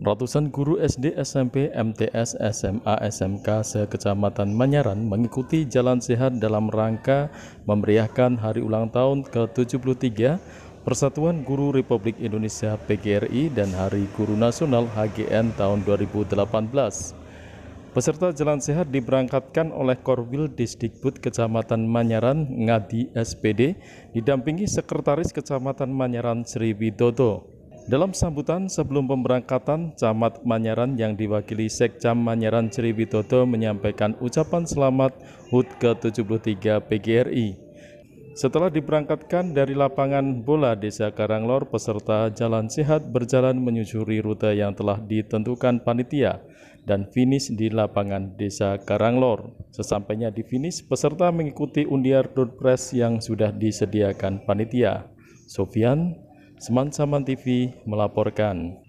Ratusan 0.00 0.48
guru 0.48 0.80
SD, 0.80 1.12
SMP, 1.20 1.68
MTS, 1.76 2.32
SMA, 2.56 2.94
SMK 3.12 3.44
se-Kecamatan 3.60 4.48
Manyaran 4.48 4.96
mengikuti 4.96 5.68
Jalan 5.68 6.00
Sehat 6.00 6.40
dalam 6.40 6.72
rangka 6.72 7.28
memeriahkan 7.68 8.40
hari 8.40 8.64
ulang 8.64 8.88
tahun 8.88 9.28
ke-73 9.28 10.40
Persatuan 10.88 11.44
Guru 11.44 11.76
Republik 11.76 12.16
Indonesia 12.16 12.80
PGRI 12.80 13.52
dan 13.52 13.76
Hari 13.76 14.08
Guru 14.16 14.40
Nasional 14.40 14.88
HGN 14.88 15.52
tahun 15.60 15.84
2018. 15.84 16.32
Peserta 17.92 18.32
Jalan 18.32 18.64
Sehat 18.64 18.88
diberangkatkan 18.88 19.68
oleh 19.68 20.00
Korwil 20.00 20.48
Disdikbud 20.48 21.20
Kecamatan 21.20 21.84
Manyaran 21.84 22.48
Ngadi 22.48 23.12
SPD 23.12 23.76
didampingi 24.16 24.64
Sekretaris 24.64 25.28
Kecamatan 25.28 25.92
Manyaran 25.92 26.48
Sri 26.48 26.72
Widodo. 26.72 27.49
Dalam 27.90 28.14
sambutan 28.14 28.70
sebelum 28.70 29.10
pemberangkatan, 29.10 29.98
Camat 29.98 30.46
Manyaran 30.46 30.94
yang 30.94 31.18
diwakili 31.18 31.66
Sekcam 31.66 32.22
Manyaran 32.22 32.70
Widodo 32.70 33.42
menyampaikan 33.50 34.14
ucapan 34.22 34.62
selamat 34.62 35.10
HUT 35.50 35.66
ke-73 35.82 36.86
PGRI. 36.86 37.58
Setelah 38.38 38.70
diberangkatkan 38.70 39.50
dari 39.58 39.74
lapangan 39.74 40.46
bola 40.46 40.78
Desa 40.78 41.10
Karanglor, 41.10 41.66
peserta 41.66 42.30
Jalan 42.30 42.70
Sehat 42.70 43.10
berjalan 43.10 43.58
menyusuri 43.58 44.22
rute 44.22 44.54
yang 44.54 44.70
telah 44.70 45.02
ditentukan 45.02 45.82
panitia 45.82 46.38
dan 46.86 47.10
finish 47.10 47.50
di 47.50 47.74
lapangan 47.74 48.38
Desa 48.38 48.78
Karanglor. 48.78 49.50
Sesampainya 49.74 50.30
di 50.30 50.46
finish, 50.46 50.86
peserta 50.86 51.34
mengikuti 51.34 51.82
undiar 51.82 52.30
door 52.30 52.54
press 52.54 52.94
yang 52.94 53.18
sudah 53.18 53.50
disediakan 53.50 54.46
panitia. 54.46 55.10
Sofian 55.50 56.29
Seman 56.60 56.92
Saman 56.92 57.24
TV 57.24 57.72
melaporkan. 57.88 58.84